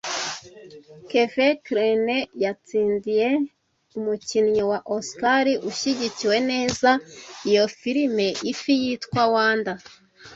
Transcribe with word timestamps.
Kevin 1.09 1.55
Kline 1.65 2.17
yatsindiye 2.43 3.29
umukinnyi 3.97 4.63
wa 4.69 4.79
Oscar 4.95 5.45
ushyigikiwe 5.69 6.37
neza 6.51 6.89
iyo 7.49 7.65
filime 7.79 8.27
Ifi 8.51 8.73
Yitwa 8.83 9.23
Wanda 9.33 9.73